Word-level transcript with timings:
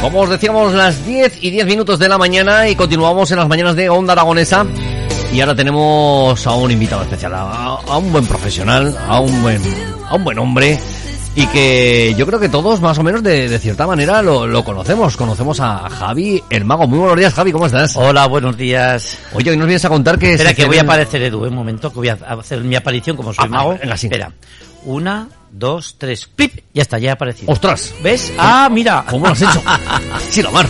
Como 0.00 0.20
os 0.20 0.30
decíamos, 0.30 0.72
las 0.74 1.04
10 1.04 1.38
y 1.42 1.50
10 1.50 1.66
minutos 1.66 1.98
de 1.98 2.08
la 2.08 2.18
mañana 2.18 2.68
y 2.68 2.76
continuamos 2.76 3.30
en 3.32 3.38
las 3.38 3.48
mañanas 3.48 3.74
de 3.74 3.88
Onda 3.88 4.12
Aragonesa. 4.12 4.64
Y 5.32 5.40
ahora 5.40 5.54
tenemos 5.54 6.46
a 6.46 6.54
un 6.54 6.70
invitado 6.70 7.02
especial, 7.02 7.32
a, 7.34 7.98
un 7.98 8.12
buen 8.12 8.24
profesional, 8.26 8.96
a 9.08 9.20
un 9.20 9.42
buen, 9.42 9.60
a 10.06 10.14
un 10.14 10.24
buen 10.24 10.38
hombre 10.38 10.78
y 11.38 11.46
que 11.46 12.14
yo 12.16 12.26
creo 12.26 12.40
que 12.40 12.48
todos 12.48 12.80
más 12.80 12.98
o 12.98 13.04
menos 13.04 13.22
de, 13.22 13.48
de 13.48 13.58
cierta 13.60 13.86
manera 13.86 14.22
lo, 14.22 14.44
lo, 14.44 14.64
conocemos. 14.64 15.16
Conocemos 15.16 15.60
a 15.60 15.88
Javi 15.88 16.42
el 16.50 16.64
Mago. 16.64 16.88
Muy 16.88 16.98
buenos 16.98 17.16
días, 17.16 17.32
Javi, 17.32 17.52
¿cómo 17.52 17.66
estás? 17.66 17.94
Hola, 17.94 18.26
buenos 18.26 18.56
días. 18.56 19.16
Oye, 19.34 19.50
hoy 19.52 19.56
nos 19.56 19.68
vienes 19.68 19.84
a 19.84 19.88
contar 19.88 20.18
que... 20.18 20.32
Espera, 20.32 20.52
que 20.52 20.64
voy 20.66 20.78
a 20.78 20.82
aparecer, 20.82 21.22
Edu, 21.22 21.44
un 21.44 21.54
momento, 21.54 21.90
que 21.90 21.96
voy 21.96 22.08
a 22.08 22.14
hacer 22.14 22.60
mi 22.62 22.74
aparición 22.74 23.16
como 23.16 23.32
soy 23.32 23.44
Ah, 23.44 23.48
mago. 23.48 23.78
venga, 23.80 23.96
sí. 23.96 24.08
Espera. 24.08 24.32
Una, 24.84 25.28
dos, 25.52 25.94
tres, 25.96 26.28
¡pip! 26.34 26.58
Ya 26.74 26.82
está, 26.82 26.98
ya 26.98 27.10
ha 27.10 27.14
aparecido. 27.14 27.52
¡Ostras! 27.52 27.94
¿Ves? 28.02 28.32
Ah, 28.36 28.68
mira. 28.68 29.04
¿Cómo 29.08 29.26
lo 29.26 29.32
has 29.32 29.42
hecho? 29.42 29.62
sí, 30.30 30.42
la 30.42 30.50
mar. 30.50 30.66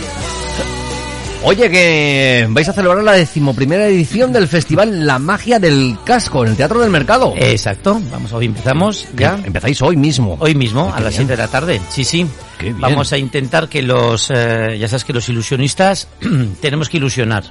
Oye, 1.41 1.69
que 1.71 2.47
vais 2.49 2.67
a 2.67 2.73
celebrar 2.73 3.01
la 3.01 3.13
decimoprimera 3.13 3.87
edición 3.87 4.33
del 4.33 4.47
festival 4.47 5.05
La 5.07 5.19
Magia 5.19 5.57
del 5.57 5.97
Casco 6.03 6.43
en 6.43 6.51
el 6.51 6.57
Teatro 6.57 6.79
del 6.81 6.89
Mercado. 6.89 7.33
Exacto. 7.37 7.99
Vamos, 8.11 8.33
hoy 8.33 8.47
empezamos 8.47 9.07
ya. 9.15 9.35
Em- 9.35 9.45
Empezáis 9.45 9.81
hoy 9.81 9.95
mismo. 9.95 10.35
Hoy 10.41 10.53
mismo, 10.53 10.93
a 10.93 10.99
las 10.99 11.13
bien. 11.13 11.27
7 11.27 11.31
de 11.31 11.37
la 11.37 11.47
tarde. 11.47 11.81
Sí, 11.89 12.03
sí. 12.03 12.27
Qué 12.57 12.65
bien. 12.67 12.81
Vamos 12.81 13.13
a 13.13 13.17
intentar 13.17 13.69
que 13.69 13.81
los, 13.81 14.29
eh, 14.35 14.77
ya 14.77 14.87
sabes 14.89 15.05
que 15.05 15.13
los 15.13 15.29
ilusionistas 15.29 16.09
tenemos 16.61 16.89
que 16.89 16.97
ilusionar. 16.97 17.45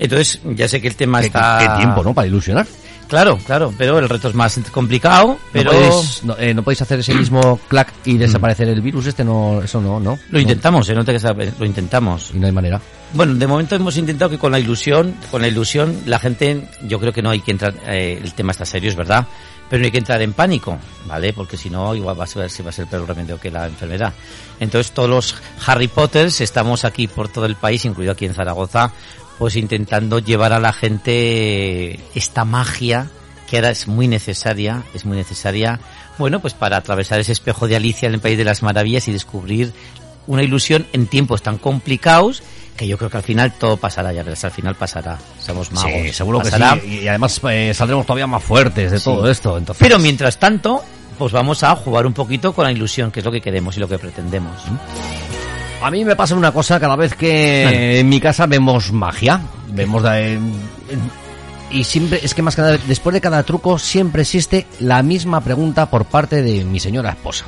Entonces, 0.00 0.40
ya 0.56 0.66
sé 0.68 0.80
que 0.80 0.88
el 0.88 0.96
tema 0.96 1.20
¿Qué, 1.20 1.26
está... 1.26 1.58
qué 1.60 1.68
tiempo, 1.82 2.02
¿no? 2.02 2.12
Para 2.14 2.26
ilusionar. 2.26 2.66
Claro, 3.08 3.38
claro, 3.38 3.72
pero 3.76 3.98
el 3.98 4.08
reto 4.08 4.28
es 4.28 4.34
más 4.34 4.60
complicado, 4.70 5.38
pero 5.50 5.72
¿No, 5.72 5.78
podéis, 5.78 6.24
no, 6.24 6.36
eh, 6.38 6.52
no 6.52 6.62
podéis 6.62 6.82
hacer 6.82 7.00
ese 7.00 7.14
mismo 7.14 7.58
clac 7.66 7.92
y 8.04 8.18
desaparecer 8.18 8.68
el 8.68 8.82
virus 8.82 9.06
este, 9.06 9.24
no, 9.24 9.62
eso 9.62 9.80
no, 9.80 9.98
¿no? 9.98 10.18
lo 10.30 10.38
intentamos, 10.38 10.88
¿eh? 10.90 10.94
No 10.94 11.04
te 11.04 11.16
creas, 11.16 11.58
lo 11.58 11.64
intentamos. 11.64 12.30
Y 12.34 12.38
no 12.38 12.46
hay 12.46 12.52
manera. 12.52 12.80
Bueno, 13.14 13.34
de 13.34 13.46
momento 13.46 13.74
hemos 13.74 13.96
intentado 13.96 14.30
que 14.30 14.38
con 14.38 14.52
la 14.52 14.58
ilusión, 14.58 15.14
con 15.30 15.40
la 15.40 15.48
ilusión, 15.48 16.02
la 16.04 16.18
gente, 16.18 16.68
yo 16.82 17.00
creo 17.00 17.12
que 17.12 17.22
no 17.22 17.30
hay 17.30 17.40
que 17.40 17.52
entrar, 17.52 17.74
eh, 17.86 18.20
el 18.22 18.34
tema 18.34 18.52
está 18.52 18.66
serio, 18.66 18.90
es 18.90 18.96
verdad, 18.96 19.26
pero 19.70 19.80
no 19.80 19.86
hay 19.86 19.90
que 19.90 19.98
entrar 19.98 20.20
en 20.20 20.34
pánico, 20.34 20.78
¿vale? 21.06 21.32
Porque 21.32 21.56
si 21.56 21.70
no, 21.70 21.94
igual 21.94 22.20
va 22.20 22.24
a 22.24 22.26
ser, 22.26 22.50
si 22.50 22.62
va 22.62 22.68
a 22.68 22.72
ser 22.72 22.86
peor 22.86 23.08
remedio 23.08 23.40
que 23.40 23.50
la 23.50 23.66
enfermedad. 23.66 24.12
Entonces, 24.60 24.92
todos 24.92 25.08
los 25.08 25.34
Harry 25.66 25.88
Potters 25.88 26.42
estamos 26.42 26.84
aquí 26.84 27.06
por 27.06 27.28
todo 27.28 27.46
el 27.46 27.56
país, 27.56 27.86
incluido 27.86 28.12
aquí 28.12 28.26
en 28.26 28.34
Zaragoza, 28.34 28.92
pues 29.38 29.56
intentando 29.56 30.18
llevar 30.18 30.52
a 30.52 30.58
la 30.60 30.72
gente 30.72 32.00
esta 32.14 32.44
magia 32.44 33.08
que 33.48 33.56
ahora 33.56 33.70
es 33.70 33.86
muy 33.88 34.08
necesaria, 34.08 34.82
es 34.94 35.04
muy 35.06 35.16
necesaria, 35.16 35.80
bueno, 36.18 36.40
pues 36.40 36.52
para 36.54 36.76
atravesar 36.76 37.18
ese 37.20 37.32
espejo 37.32 37.66
de 37.66 37.76
Alicia 37.76 38.08
en 38.08 38.14
el 38.14 38.20
País 38.20 38.36
de 38.36 38.44
las 38.44 38.62
Maravillas 38.62 39.08
y 39.08 39.12
descubrir 39.12 39.72
una 40.26 40.42
ilusión 40.42 40.86
en 40.92 41.06
tiempos 41.06 41.40
tan 41.42 41.56
complicados 41.56 42.42
que 42.76 42.86
yo 42.86 42.98
creo 42.98 43.08
que 43.10 43.16
al 43.16 43.22
final 43.22 43.52
todo 43.54 43.76
pasará, 43.78 44.12
ya 44.12 44.22
verás, 44.22 44.44
al 44.44 44.50
final 44.50 44.74
pasará. 44.76 45.18
Somos 45.40 45.72
magos. 45.72 45.90
Sí, 45.90 46.12
seguro 46.12 46.38
Pasará. 46.40 46.74
que 46.74 46.80
sí. 46.82 47.00
Y 47.04 47.08
además 47.08 47.40
eh, 47.50 47.72
saldremos 47.74 48.04
todavía 48.06 48.26
más 48.28 48.44
fuertes 48.44 48.92
de 48.92 48.98
Sí. 48.98 49.04
todo 49.04 49.28
esto. 49.30 49.56
Entonces, 49.58 49.80
Pero 49.82 49.98
mientras 49.98 50.38
tanto, 50.38 50.84
pues 51.18 51.32
vamos 51.32 51.62
a 51.64 51.74
jugar 51.74 52.06
un 52.06 52.12
poquito 52.12 52.52
con 52.52 52.66
la 52.66 52.70
ilusión, 52.72 53.10
que 53.10 53.18
es 53.20 53.24
lo 53.26 53.32
que 53.32 53.40
queremos 53.40 53.76
y 53.76 53.80
lo 53.80 53.88
que 53.88 53.98
pretendemos. 53.98 54.62
A 55.82 55.90
mí 55.90 56.04
me 56.04 56.16
pasa 56.16 56.34
una 56.34 56.52
cosa 56.52 56.80
cada 56.80 56.96
vez 56.96 57.14
que 57.14 58.00
en 58.00 58.08
mi 58.08 58.20
casa 58.20 58.46
vemos 58.46 58.92
magia. 58.92 59.40
Vemos 59.70 60.02
de- 60.02 60.38
y 61.70 61.84
siempre, 61.84 62.20
es 62.22 62.34
que 62.34 62.42
más 62.42 62.56
que 62.56 62.62
nada, 62.62 62.78
después 62.86 63.14
de 63.14 63.20
cada 63.20 63.42
truco 63.42 63.78
siempre 63.78 64.22
existe 64.22 64.66
la 64.80 65.02
misma 65.02 65.40
pregunta 65.42 65.86
por 65.90 66.04
parte 66.06 66.42
de 66.42 66.64
mi 66.64 66.80
señora 66.80 67.10
esposa. 67.10 67.44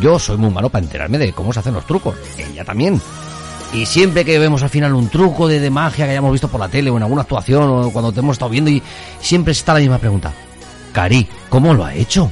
Yo 0.00 0.18
soy 0.18 0.36
muy 0.36 0.50
malo 0.50 0.68
para 0.68 0.84
enterarme 0.84 1.16
de 1.18 1.32
cómo 1.32 1.52
se 1.52 1.60
hacen 1.60 1.74
los 1.74 1.86
trucos. 1.86 2.14
Ella 2.36 2.64
también. 2.64 3.00
Y 3.72 3.86
siempre 3.86 4.24
que 4.24 4.38
vemos 4.38 4.62
al 4.62 4.68
final 4.68 4.92
un 4.94 5.08
truco 5.08 5.48
de, 5.48 5.58
de 5.60 5.70
magia 5.70 6.04
que 6.04 6.10
hayamos 6.10 6.32
visto 6.32 6.48
por 6.48 6.60
la 6.60 6.68
tele 6.68 6.90
o 6.90 6.96
en 6.98 7.04
alguna 7.04 7.22
actuación 7.22 7.64
o 7.70 7.90
cuando 7.90 8.12
te 8.12 8.20
hemos 8.20 8.34
estado 8.34 8.50
viendo 8.50 8.70
y 8.70 8.82
siempre 9.20 9.52
está 9.52 9.72
la 9.74 9.80
misma 9.80 9.98
pregunta. 9.98 10.30
Cari, 10.92 11.26
¿cómo 11.48 11.72
lo 11.72 11.84
ha 11.84 11.94
hecho? 11.94 12.30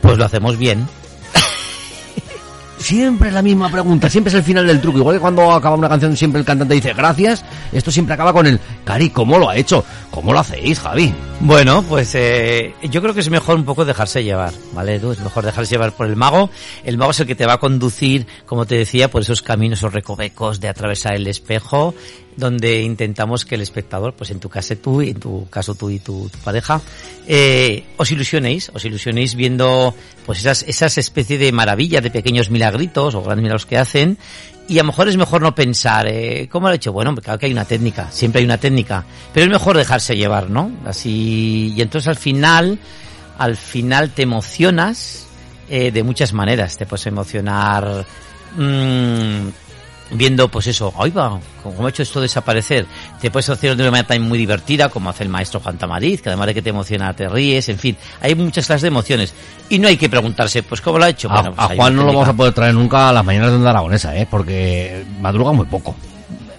Pues 0.00 0.16
lo 0.18 0.24
hacemos 0.26 0.56
bien. 0.58 0.86
Siempre 2.78 3.28
es 3.28 3.34
la 3.34 3.42
misma 3.42 3.70
pregunta, 3.70 4.08
siempre 4.10 4.28
es 4.28 4.34
el 4.34 4.42
final 4.42 4.66
del 4.66 4.80
truco. 4.80 4.98
Igual 4.98 5.16
que 5.16 5.20
cuando 5.20 5.50
acaba 5.50 5.76
una 5.76 5.88
canción 5.88 6.16
siempre 6.16 6.40
el 6.40 6.46
cantante 6.46 6.74
dice 6.74 6.92
gracias, 6.92 7.44
esto 7.72 7.90
siempre 7.90 8.14
acaba 8.14 8.32
con 8.32 8.46
el 8.46 8.60
Cari, 8.84 9.10
¿cómo 9.10 9.38
lo 9.38 9.48
ha 9.48 9.56
hecho? 9.56 9.84
¿Cómo 10.10 10.32
lo 10.32 10.38
hacéis, 10.40 10.78
Javi? 10.80 11.12
Bueno, 11.40 11.82
pues 11.82 12.14
eh, 12.14 12.74
yo 12.82 13.02
creo 13.02 13.14
que 13.14 13.20
es 13.20 13.30
mejor 13.30 13.56
un 13.56 13.64
poco 13.64 13.84
dejarse 13.84 14.24
llevar, 14.24 14.52
¿vale? 14.72 14.96
Es 14.96 15.02
mejor 15.02 15.44
dejarse 15.44 15.74
llevar 15.74 15.92
por 15.92 16.06
el 16.06 16.16
mago. 16.16 16.50
El 16.84 16.98
mago 16.98 17.10
es 17.10 17.20
el 17.20 17.26
que 17.26 17.34
te 17.34 17.46
va 17.46 17.54
a 17.54 17.58
conducir, 17.58 18.26
como 18.46 18.66
te 18.66 18.76
decía, 18.76 19.10
por 19.10 19.22
esos 19.22 19.42
caminos, 19.42 19.80
esos 19.80 19.92
recovecos 19.92 20.60
de 20.60 20.68
atravesar 20.68 21.14
el 21.14 21.26
espejo, 21.26 21.94
donde 22.36 22.82
intentamos 22.82 23.44
que 23.44 23.54
el 23.54 23.62
espectador, 23.62 24.14
pues 24.14 24.30
en 24.30 24.40
tu 24.40 24.48
caso 24.48 24.76
tú, 24.76 25.00
en 25.00 25.18
tu 25.18 25.48
caso 25.48 25.74
tú 25.74 25.90
y 25.90 25.98
tu, 25.98 26.30
pareja, 26.44 26.80
eh, 27.26 27.84
os 27.96 28.10
ilusionéis, 28.12 28.70
os 28.74 28.84
ilusionéis 28.84 29.34
viendo 29.34 29.94
pues 30.24 30.40
esas, 30.40 30.62
esas 30.64 30.98
especies 30.98 31.40
de 31.40 31.52
maravillas, 31.52 32.02
de 32.02 32.10
pequeños 32.10 32.50
milagritos 32.50 33.14
o 33.14 33.22
grandes 33.22 33.42
milagros 33.42 33.66
que 33.66 33.78
hacen, 33.78 34.18
y 34.68 34.78
a 34.78 34.82
lo 34.82 34.88
mejor 34.88 35.08
es 35.08 35.16
mejor 35.16 35.42
no 35.42 35.54
pensar, 35.54 36.08
eh, 36.08 36.48
¿cómo 36.50 36.66
lo 36.66 36.72
he 36.72 36.76
hecho? 36.76 36.92
Bueno, 36.92 37.14
claro 37.14 37.38
que 37.38 37.46
hay 37.46 37.52
una 37.52 37.64
técnica, 37.64 38.10
siempre 38.10 38.40
hay 38.40 38.44
una 38.44 38.58
técnica, 38.58 39.04
pero 39.32 39.46
es 39.46 39.50
mejor 39.50 39.76
dejarse 39.76 40.16
llevar, 40.16 40.50
¿no? 40.50 40.72
Así, 40.84 41.72
y 41.76 41.80
entonces 41.80 42.08
al 42.08 42.16
final, 42.16 42.78
al 43.38 43.56
final 43.56 44.10
te 44.10 44.22
emocionas 44.22 45.26
eh, 45.68 45.90
de 45.90 46.02
muchas 46.02 46.32
maneras. 46.32 46.76
Te 46.76 46.86
puedes 46.86 47.06
emocionar 47.06 48.04
mm, 48.56 49.48
viendo, 50.10 50.48
pues 50.48 50.66
eso, 50.68 50.92
ahí 50.98 51.10
va, 51.10 51.38
cómo 51.62 51.86
ha 51.86 51.90
hecho 51.90 52.02
esto 52.02 52.20
desaparecer. 52.20 52.86
Te 53.20 53.30
puedes 53.30 53.48
emocionar 53.48 53.76
de 53.76 53.82
una 53.82 53.90
manera 53.90 54.08
también 54.08 54.28
muy 54.28 54.38
divertida, 54.38 54.88
como 54.88 55.10
hace 55.10 55.24
el 55.24 55.28
maestro 55.28 55.60
Juan 55.60 55.78
Tamariz, 55.78 56.22
que 56.22 56.28
además 56.28 56.46
de 56.48 56.54
que 56.54 56.62
te 56.62 56.70
emociona, 56.70 57.12
te 57.14 57.28
ríes, 57.28 57.68
en 57.68 57.78
fin, 57.78 57.96
hay 58.20 58.34
muchas 58.34 58.66
clases 58.66 58.82
de 58.82 58.88
emociones. 58.88 59.34
Y 59.68 59.78
no 59.78 59.88
hay 59.88 59.96
que 59.96 60.08
preguntarse, 60.08 60.62
pues, 60.62 60.80
¿cómo 60.80 60.98
lo 60.98 61.04
ha 61.04 61.08
hecho? 61.08 61.30
A, 61.30 61.40
Bueno, 61.40 61.54
pues 61.54 61.70
a 61.70 61.74
Juan 61.74 61.96
no 61.96 62.02
lo 62.02 62.12
vamos 62.12 62.28
a 62.28 62.32
poder 62.32 62.54
traer 62.54 62.74
nunca 62.74 63.08
a 63.08 63.12
las 63.12 63.24
mañanas 63.24 63.50
de 63.50 63.56
Onda 63.56 63.70
Aragonesa, 63.70 64.16
¿eh? 64.16 64.26
Porque 64.30 65.04
madruga 65.20 65.52
muy 65.52 65.66
poco. 65.66 65.94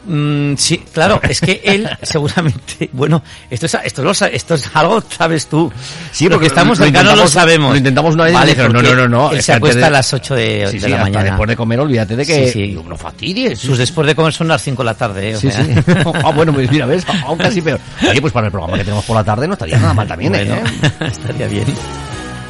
Mm, 0.09 0.55
sí, 0.55 0.77
claro, 0.93 1.19
es 1.21 1.41
que 1.41 1.61
él 1.65 1.89
seguramente, 2.01 2.89
bueno, 2.93 3.21
esto 3.49 3.65
es, 3.65 3.77
esto, 3.83 4.01
lo 4.03 4.11
esto 4.11 4.53
es 4.55 4.69
algo, 4.73 5.03
sabes 5.09 5.47
tú. 5.47 5.69
Sí, 6.11 6.25
Lo 6.25 6.31
porque 6.31 6.45
que 6.45 6.47
estamos 6.47 6.79
lo 6.79 6.85
cercanos 6.85 7.17
lo 7.17 7.27
sabemos. 7.27 7.71
lo 7.71 7.77
intentamos 7.77 8.15
una 8.15 8.23
vez 8.23 8.31
y 8.33 8.35
Vale, 8.35 8.51
dijeron, 8.51 8.71
no, 8.73 8.81
no, 8.81 8.95
no, 8.95 9.07
no, 9.07 9.31
Él 9.31 9.41
se 9.43 9.51
acuesta 9.53 9.79
de- 9.81 9.85
a 9.85 9.89
las 9.89 10.13
8 10.13 10.35
de, 10.35 10.67
Sí, 10.71 10.79
de 10.79 10.85
sí, 10.85 10.89
la 10.91 10.97
mañana. 10.99 11.23
después 11.25 11.47
de 11.49 11.55
comer, 11.57 11.79
olvídate 11.81 12.15
de 12.15 12.25
que... 12.25 12.51
Sí, 12.51 12.79
no 12.87 12.95
fastidies. 12.95 13.59
Sus 13.59 13.77
después 13.77 14.07
de 14.07 14.15
comer 14.15 14.31
son 14.33 14.47
las 14.47 14.61
5 14.63 14.81
de 14.81 14.85
la 14.85 14.93
tarde, 14.95 15.31
¿eh? 15.31 15.35
O 15.35 15.39
sea, 15.41 15.65
ah, 16.23 16.31
bueno, 16.31 16.53
pues 16.53 16.71
mira, 16.71 16.85
¿ves? 16.85 17.05
Aún 17.25 17.37
casi 17.37 17.61
peor. 17.61 17.79
Oye, 18.09 18.21
pues 18.21 18.31
para 18.31 18.47
el 18.47 18.51
programa 18.51 18.77
que 18.77 18.83
tenemos 18.85 19.03
por 19.03 19.15
la 19.17 19.23
tarde 19.25 19.45
no 19.47 19.53
estaría 19.53 19.77
nada 19.77 19.93
mal 19.93 20.07
también, 20.07 20.31
bueno, 20.31 20.55
¿eh? 20.55 20.63
estaría 21.07 21.47
bien. 21.47 21.65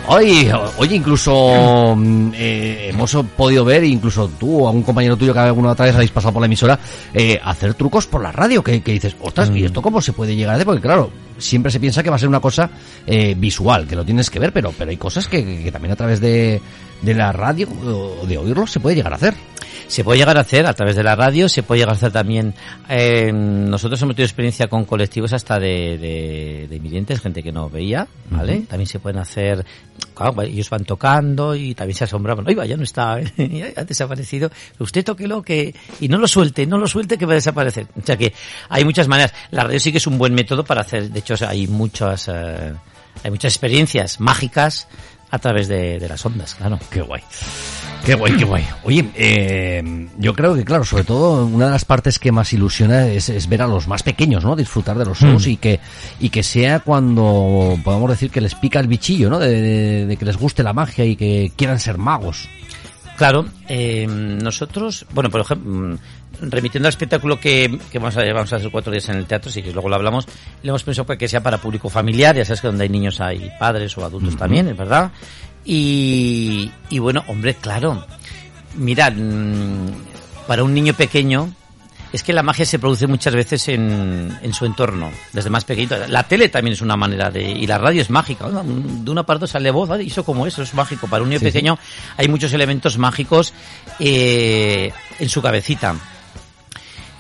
Oye, 0.10 0.52
oye, 0.78 0.96
incluso 0.96 1.94
mm, 1.96 2.32
eh, 2.34 2.90
hemos 2.92 3.16
podido 3.36 3.66
ver, 3.66 3.84
incluso 3.84 4.30
tú 4.40 4.64
o 4.64 4.68
algún 4.68 4.84
compañero 4.84 5.18
tuyo 5.18 5.34
que 5.34 5.40
alguna 5.40 5.72
otra 5.72 5.86
vez 5.86 5.96
habéis 5.96 6.12
pasado 6.12 6.34
por 6.34 6.42
la 6.42 6.46
emisora, 6.46 6.80
eh, 7.14 7.40
hacer 7.44 7.74
trucos 7.74 8.08
por 8.08 8.22
la 8.24 8.32
radio, 8.32 8.64
que, 8.64 8.82
que 8.82 8.94
dices, 8.94 9.16
ostras, 9.22 9.50
Mm. 9.52 9.58
¿y 9.58 9.64
esto 9.66 9.82
cómo 9.82 10.02
se 10.02 10.14
puede 10.14 10.36
llegar 10.36 10.54
a 10.54 10.56
hacer? 10.56 10.66
Porque 10.66 10.82
claro, 10.82 11.10
siempre 11.38 11.72
se 11.72 11.80
piensa 11.80 12.04
que 12.04 12.10
va 12.10 12.16
a 12.16 12.20
ser 12.20 12.30
una 12.30 12.40
cosa 12.40 12.70
eh, 13.06 13.36
visual, 13.38 13.88
que 13.88 13.96
lo 13.96 14.06
tienes 14.06 14.30
que 14.30 14.40
ver, 14.40 14.52
pero, 14.54 14.74
pero 14.78 14.92
hay 14.92 14.98
cosas 14.98 15.28
que, 15.28 15.64
que 15.64 15.72
también 15.72 15.92
a 15.92 15.96
través 15.96 16.20
de, 16.20 16.62
de 17.02 17.14
la 17.14 17.32
radio 17.32 17.68
o 17.70 18.26
de 18.26 18.38
oírlo 18.38 18.68
se 18.68 18.80
puede 18.80 18.96
llegar 18.96 19.14
a 19.14 19.18
hacer. 19.18 19.34
Se 19.88 20.04
puede 20.04 20.20
llegar 20.20 20.38
a 20.38 20.42
hacer 20.42 20.66
a 20.66 20.74
través 20.74 20.98
de 20.98 21.04
la 21.04 21.16
radio, 21.16 21.48
se 21.48 21.64
puede 21.64 21.80
llegar 21.80 21.94
a 21.94 21.96
hacer 21.98 22.12
también. 22.12 22.54
eh, 22.90 23.32
nosotros 23.32 24.02
hemos 24.02 24.16
tenido 24.16 24.28
experiencia 24.28 24.68
con 24.68 24.84
colectivos 24.84 25.32
hasta 25.32 25.60
de, 25.60 25.98
de, 25.98 26.68
de 26.70 26.76
invidentes, 26.76 27.22
gente 27.22 27.42
que 27.42 27.54
no 27.54 27.70
veía, 27.70 28.06
¿vale? 28.30 28.64
También 28.68 28.88
se 28.88 29.00
pueden 29.00 29.20
hacer. 29.20 29.66
Claro, 30.14 30.42
ellos 30.42 30.70
van 30.70 30.84
tocando 30.84 31.56
y 31.56 31.74
también 31.74 31.96
se 31.96 32.04
asombraban. 32.04 32.46
Oiga, 32.46 32.66
ya 32.66 32.76
no 32.76 32.84
está, 32.84 33.20
¿eh? 33.38 33.74
ha 33.78 33.84
desaparecido. 33.86 34.52
Usted 34.80 35.06
toquelo 35.06 35.42
que. 35.42 35.74
Y 36.02 36.10
no 36.10 36.18
lo 36.18 36.28
suelte, 36.28 36.68
no 36.68 36.78
lo 36.78 36.88
suelte 36.88 37.18
que 37.18 37.26
va 37.26 37.32
a 37.32 37.36
desaparecer. 37.36 37.88
O 37.96 38.06
sea 38.06 38.18
que 38.18 38.34
hay 38.68 38.84
muchas 38.84 39.08
maneras. 39.08 39.34
La 39.52 39.64
radio 39.64 39.80
sí 39.80 39.94
que 39.94 40.00
es 40.00 40.08
un 40.08 40.18
buen 40.18 40.34
método 40.34 40.66
para 40.66 40.82
hacer. 40.82 41.10
De 41.12 41.20
hay 41.42 41.68
muchas. 41.68 42.28
eh, 42.32 42.74
hay 43.24 43.32
muchas 43.32 43.54
experiencias 43.54 44.20
mágicas 44.20 44.88
a 45.32 45.40
través 45.40 45.68
de, 45.68 46.00
de 46.00 46.08
las 46.08 46.26
ondas, 46.26 46.56
claro. 46.56 46.80
Qué 46.90 47.02
guay. 47.02 47.22
Qué 48.06 48.14
guay, 48.16 48.38
qué 48.38 48.46
guay. 48.46 48.66
Oye, 48.84 49.10
eh, 49.16 50.08
yo 50.18 50.34
creo 50.34 50.54
que, 50.56 50.64
claro, 50.64 50.86
sobre 50.86 51.04
todo 51.04 51.46
una 51.46 51.66
de 51.66 51.72
las 51.72 51.84
partes 51.84 52.20
que 52.20 52.32
más 52.32 52.54
ilusiona 52.54 53.08
es, 53.08 53.28
es 53.28 53.50
ver 53.50 53.62
a 53.64 53.68
los 53.68 53.88
más 53.88 54.04
pequeños, 54.04 54.46
¿no? 54.46 54.56
Disfrutar 54.56 54.98
de 54.98 55.04
los 55.06 55.20
shows 55.20 55.46
Mm. 55.46 55.50
y 55.50 55.58
que 55.58 55.80
y 56.22 56.30
que 56.30 56.44
sea 56.44 56.80
cuando 56.80 57.78
podamos 57.84 58.10
decir 58.12 58.30
que 58.32 58.40
les 58.40 58.56
pica 58.56 58.80
el 58.80 58.88
bichillo, 58.88 59.30
¿no? 59.30 59.40
De, 59.40 59.62
de- 59.62 60.06
de 60.06 60.16
que 60.18 60.24
les 60.26 60.38
guste 60.38 60.64
la 60.64 60.72
magia 60.74 61.04
y 61.04 61.16
que 61.18 61.52
quieran 61.58 61.80
ser 61.80 61.98
magos. 61.98 62.48
Claro, 63.18 63.48
eh, 63.68 64.06
nosotros, 64.08 65.08
bueno, 65.12 65.32
por 65.32 65.42
ejemplo, 65.42 65.72
mm, 65.72 65.98
remitiendo 66.50 66.88
al 66.88 66.92
espectáculo 66.92 67.40
que, 67.40 67.80
que 67.92 67.98
vamos, 67.98 68.16
a, 68.16 68.24
vamos 68.32 68.54
a 68.54 68.58
hacer 68.58 68.70
cuatro 68.70 68.92
días 68.92 69.10
en 69.10 69.18
el 69.18 69.26
teatro, 69.26 69.52
sí 69.52 69.64
que 69.64 69.74
luego 69.74 69.90
lo 69.90 69.96
hablamos, 69.96 70.28
le 70.62 70.70
hemos 70.70 70.84
pensado 70.84 71.18
que 71.18 71.28
sea 71.28 71.42
para 71.42 71.58
público 71.58 71.90
familiar, 71.90 72.36
ya 72.36 72.46
sabes 72.46 72.62
que 72.62 72.68
donde 72.68 72.84
hay 72.84 72.90
niños 72.90 73.20
hay 73.20 73.50
padres 73.60 73.98
o 73.98 74.06
adultos 74.06 74.38
también, 74.38 74.68
es 74.68 74.78
verdad. 74.78 75.12
Y, 75.66 76.72
y 76.92 77.00
bueno, 77.00 77.24
hombre, 77.28 77.56
claro, 77.56 78.06
mirad, 78.76 79.14
mm, 79.14 79.88
para 80.46 80.64
un 80.64 80.76
niño 80.76 80.94
pequeño, 80.94 81.52
es 82.14 82.24
que 82.24 82.34
la 82.34 82.44
magia 82.44 82.66
se 82.66 82.80
produce 82.80 83.06
muchas 83.08 83.34
veces 83.36 83.68
en, 83.68 84.38
en 84.42 84.54
su 84.54 84.66
entorno, 84.66 85.12
desde 85.34 85.50
más 85.50 85.66
pequeñito. 85.66 85.96
La 86.08 86.24
tele 86.24 86.50
también 86.50 86.74
es 86.74 86.82
una 86.82 86.96
manera 86.96 87.30
de... 87.30 87.42
Y 87.44 87.68
la 87.68 87.78
radio 87.78 88.02
es 88.02 88.10
mágica. 88.10 88.48
De 88.50 89.12
un 89.12 89.18
aparato 89.18 89.46
sale 89.48 89.72
voz, 89.72 89.90
eso 90.00 90.24
como 90.24 90.48
eso, 90.48 90.62
es 90.62 90.74
mágico. 90.74 91.08
Para 91.08 91.24
un 91.24 91.30
niño 91.30 91.40
Sí, 91.40 91.46
sí. 91.46 91.52
pequeño 91.52 91.78
hay 92.16 92.28
muchos 92.28 92.54
elementos 92.54 92.98
mágicos 92.98 93.54
eh, 94.00 94.92
en 95.20 95.30
su 95.30 95.42
cabecita. 95.42 95.96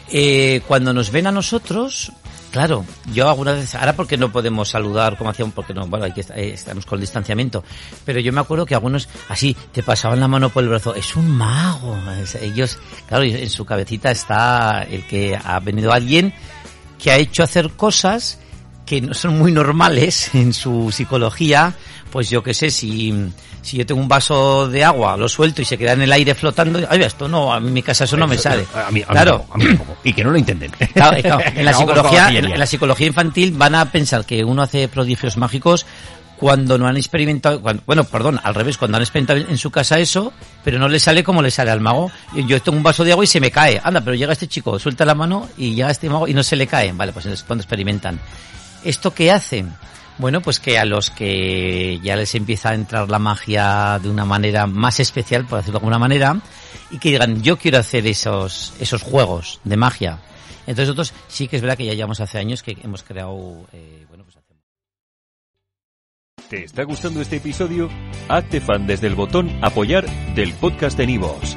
Eh, 0.09 0.61
cuando 0.67 0.93
nos 0.93 1.11
ven 1.11 1.27
a 1.27 1.31
nosotros, 1.31 2.11
claro, 2.57 2.83
yo 3.13 3.29
alguna 3.29 3.51
vez, 3.51 3.75
ahora 3.75 3.95
porque 3.95 4.17
no 4.17 4.31
podemos 4.31 4.67
saludar 4.69 5.15
como 5.15 5.29
hacíamos, 5.29 5.53
porque 5.53 5.75
no, 5.75 5.85
bueno, 5.85 6.05
hay 6.05 6.11
que, 6.11 6.21
eh, 6.21 6.53
estamos 6.55 6.87
con 6.87 6.97
el 6.97 7.01
distanciamiento, 7.01 7.63
pero 8.03 8.19
yo 8.19 8.33
me 8.33 8.41
acuerdo 8.41 8.65
que 8.65 8.73
algunos 8.73 9.07
así 9.29 9.55
te 9.71 9.83
pasaban 9.83 10.19
la 10.19 10.27
mano 10.27 10.49
por 10.49 10.63
el 10.63 10.69
brazo, 10.69 10.95
es 10.95 11.15
un 11.15 11.29
mago, 11.29 11.95
ellos, 12.41 12.79
claro, 13.07 13.25
en 13.25 13.49
su 13.51 13.63
cabecita 13.63 14.09
está 14.09 14.81
el 14.89 15.05
que 15.05 15.37
ha 15.37 15.59
venido 15.59 15.93
alguien 15.93 16.33
que 16.97 17.11
ha 17.11 17.17
hecho 17.17 17.43
hacer 17.43 17.69
cosas 17.73 18.39
que 18.87 19.01
no 19.01 19.13
son 19.13 19.37
muy 19.37 19.51
normales 19.51 20.31
en 20.33 20.51
su 20.53 20.91
psicología, 20.91 21.75
pues 22.11 22.29
yo 22.31 22.41
qué 22.41 22.53
sé, 22.55 22.71
si, 22.71 23.13
si 23.61 23.77
yo 23.77 23.85
tengo 23.85 24.01
un 24.01 24.07
vaso 24.07 24.67
de 24.67 24.83
agua, 24.83 25.15
lo 25.17 25.27
suelto 25.29 25.61
y 25.61 25.65
se 25.65 25.77
queda 25.77 25.91
en 25.91 26.01
el 26.01 26.11
aire 26.11 26.33
flotando, 26.33 26.79
ay, 26.89 27.01
esto 27.03 27.27
no, 27.27 27.53
a 27.53 27.59
mi 27.59 27.83
casa 27.83 28.05
eso 28.05 28.17
no 28.17 28.25
me 28.27 28.37
sale. 28.37 28.65
A 28.73 28.77
mí, 28.77 28.83
a 28.87 28.91
mí 28.91 29.03
claro, 29.03 29.45
a 29.53 29.57
mí 29.57 29.65
tampoco. 29.65 29.97
Y 30.05 30.13
que 30.13 30.23
no 30.23 30.31
lo 30.31 30.37
intenten. 30.37 30.71
Claro, 30.93 31.17
eh, 31.17 31.21
claro, 31.21 31.43
en 31.53 31.65
la 31.65 31.73
psicología, 31.77 32.29
en 32.29 32.57
la 32.59 32.65
psicología 32.65 33.07
infantil 33.07 33.51
van 33.51 33.75
a 33.75 33.91
pensar 33.91 34.25
que 34.25 34.43
uno 34.43 34.61
hace 34.63 34.87
prodigios 34.87 35.37
mágicos 35.37 35.85
cuando 36.37 36.77
no 36.77 36.87
han 36.87 36.95
experimentado, 36.97 37.59
cuando- 37.61 37.81
bueno, 37.87 38.03
perdón, 38.05 38.39
al 38.43 38.53
revés, 38.53 38.77
cuando 38.77 38.97
han 38.97 39.01
experimentado 39.03 39.39
en 39.39 39.57
su 39.57 39.71
casa 39.71 39.97
eso, 39.99 40.31
pero 40.63 40.77
no 40.77 40.87
le 40.87 40.99
sale 40.99 41.23
como 41.23 41.41
le 41.41 41.49
sale 41.51 41.71
al 41.71 41.81
mago. 41.81 42.11
Yo- 42.35 42.45
Yo 42.47 42.61
tengo 42.61 42.77
un 42.77 42.83
vaso 42.83 43.03
de 43.03 43.11
agua 43.11 43.23
y 43.23 43.27
se 43.27 43.39
me 43.41 43.49
cae. 43.51 43.81
Anda, 43.83 44.01
pero 44.01 44.15
llega 44.15 44.31
este 44.33 44.47
chico, 44.47 44.77
suelta 44.79 45.03
la 45.03 45.15
mano 45.15 45.49
y 45.57 45.73
llega 45.73 45.89
este 45.91 46.07
mago 46.09 46.27
y 46.27 46.33
no 46.35 46.43
se 46.43 46.55
le 46.55 46.67
cae. 46.67 46.93
Vale, 46.93 47.11
pues 47.11 47.25
es 47.25 47.43
cuando 47.43 47.63
experimentan. 47.63 48.19
¿Esto 48.87 49.13
qué 49.13 49.31
hacen? 49.31 49.73
Bueno, 50.17 50.41
pues 50.41 50.61
que 50.61 50.79
a 50.79 50.85
los 50.85 51.09
que 51.09 51.99
ya 52.01 52.15
les 52.15 52.33
empieza 52.35 52.69
a 52.69 52.73
entrar 52.73 53.09
la 53.09 53.19
magia 53.19 53.99
de 54.01 54.09
una 54.09 54.23
manera 54.23 54.65
más 54.65 55.01
especial, 55.01 55.45
por 55.45 55.57
decirlo 55.57 55.79
de 55.79 55.83
alguna 55.83 55.99
manera, 55.99 56.39
y 56.89 56.97
que 56.97 57.09
digan, 57.09 57.43
yo 57.43 57.57
quiero 57.57 57.79
hacer 57.79 58.07
esos, 58.07 58.73
esos 58.79 59.03
juegos 59.03 59.59
de 59.65 59.75
magia. 59.75 60.19
Entonces 60.61 60.87
nosotros 60.95 61.13
sí 61.27 61.49
que 61.49 61.57
es 61.57 61.61
verdad 61.61 61.75
que 61.75 61.85
ya 61.85 61.95
llevamos 61.95 62.21
hace 62.21 62.37
años 62.37 62.63
que 62.63 62.77
hemos 62.81 63.03
creado, 63.03 63.67
eh, 63.73 64.05
bueno, 64.07 64.23
pues 64.23 64.37
¿Te 66.49 66.63
está 66.63 66.83
gustando 66.83 67.19
este 67.19 67.35
episodio? 67.35 67.89
Hazte 68.29 68.61
fan 68.61 68.87
desde 68.87 69.07
el 69.07 69.15
botón 69.15 69.51
Apoyar 69.61 70.05
del 70.33 70.53
podcast 70.53 70.97
de 70.97 71.07
Nivos. 71.07 71.56